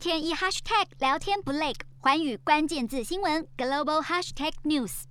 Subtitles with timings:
[0.00, 5.02] 天一 hashtag 聊天不累，寰宇关键字新闻 global hashtag news。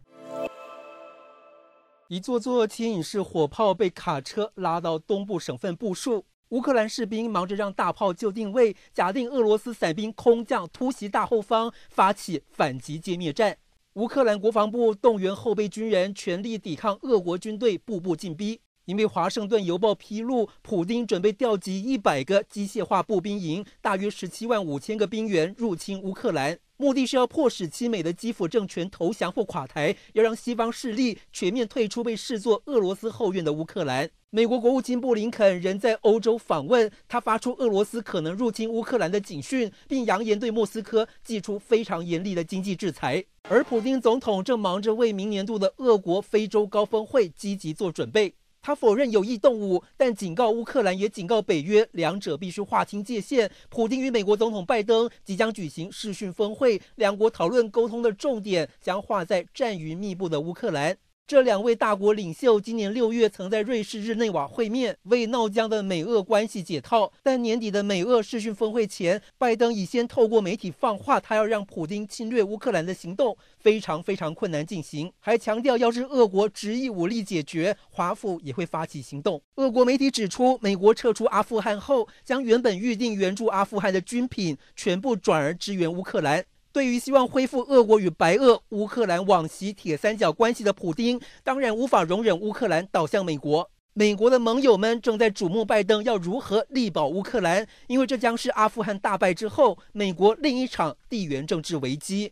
[2.07, 13.55] 一座座牵引式火炮被卡车拉到东部省份部署，乌克兰士兵忙着让大炮就定位，假定俄罗斯伞兵空降突袭大后方，发起反击歼灭战。
[13.93, 18.59] 乌克兰国防部动员后备军人，全力抵抗俄国军队步步进逼。
[18.89, 34.09] 因为《华盛顿邮报》披露，普丁准备调集一百个机械化步兵营，大约十七万五千个兵员入侵乌克兰，目的是要迫使亲美的基辅政权投降或垮台，要让西方势力全面退出被视作俄罗斯后院的乌克兰。
[34.31, 43.23] 美国国务卿布林肯仍在欧洲访问，他发出俄罗斯可能入侵乌克兰的警讯，并扬言对莫斯科祭出非常严厉的经济制裁。
[43.47, 48.33] 而普丁总统正忙着为明年度的俄国非洲高峰会积极做准备。
[48.61, 53.49] 他否认有意动武，但警告乌克兰，也警告北约，两者必须划清界限。
[53.69, 60.97] 普京与美国总统拜登即将举行视讯峰会，两国讨论沟通的重点将划在战云密布的乌克兰。
[61.29, 67.13] 这两位大国领袖今年六月曾在瑞士日内瓦会面，为闹僵的美俄关系解套。
[67.21, 79.39] 但年底的美俄视讯峰会前，拜登已先透过媒体放话，他要让普京侵略乌克兰的行动非常非常困难进行，还强调要是俄国执意武力解决，华府也会发起行动。
[79.57, 86.43] 俄国媒体指出，美国撤出阿富汗后，将原本预定援助阿富汗的军品全部转而支援乌克兰。
[86.71, 93.69] 对于希望恢复俄国与白俄、乌克兰往昔铁三角关系的普丁，当然无法容忍乌克兰倒向美国。
[93.93, 102.31] 美国的盟友们正在瞩目拜登要如何力保乌克兰，因为这将是阿富汗大败之后美国另一场地缘政治危机。